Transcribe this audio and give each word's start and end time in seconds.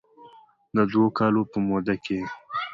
د 0.75 0.77
دوه 0.91 1.07
کالو 1.17 1.41
په 1.51 1.57
موده 1.67 1.95
کې 2.03 2.13
یې 2.21 2.25